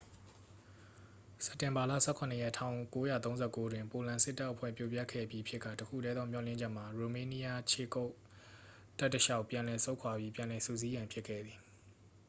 [1.45, 8.13] စက်တင်ဘာလ 17 ရက် 1939 တွင် ပိုလန်စပ်တပ်အဖွဲ့ ပြိုပျက်ခဲ့ပြီးဖြစ်ကာ တစ်ခုတည်းသော မျှော်လင့်ချက်မှာ ရိုမေးနီးယား ခြေကုပ်
[8.99, 11.57] တပ်တစ်လျှောက် ပြန်လည်ဆုတ်ခွာပြီး ပြန်လည်စုစည်းရန် ဖြစ်ခဲ့သည်